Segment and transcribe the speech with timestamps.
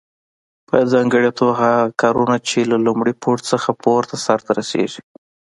[0.67, 5.01] په ځانګړي توګه هغه کارونه چې له لومړي پوړ څخه پورته سرته رسیږي.